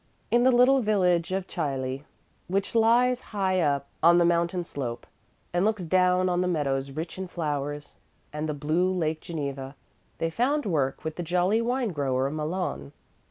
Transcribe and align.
In 0.31 0.41
the 0.41 0.51
little 0.51 0.81
village 0.81 1.31
of 1.31 1.45
Chailly, 1.47 2.03
which 2.47 2.73
lies 2.73 3.21
high 3.21 3.61
up 3.61 3.87
on 4.01 4.17
the 4.17 4.25
mountain 4.25 4.63
slope 4.63 5.05
and 5.53 5.63
looks 5.63 5.85
down 5.85 6.27
on 6.27 6.41
the 6.41 6.47
meadows 6.47 6.89
rich 6.89 7.19
in 7.19 7.27
flowers 7.27 7.93
and 8.33 8.49
the 8.49 8.55
blue 8.55 8.91
Lake 8.91 9.21
Geneva, 9.21 9.75
they 10.17 10.31
found 10.31 10.65
work 10.65 11.03
with 11.03 11.17
the 11.17 11.21
jolly 11.21 11.61
wine 11.61 11.89
grower 11.89 12.31
Malon. 12.31 12.93